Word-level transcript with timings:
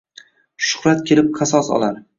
Shuhrat 0.69 1.05
kelib 1.11 1.33
qasos 1.41 1.75
olar. 1.79 2.07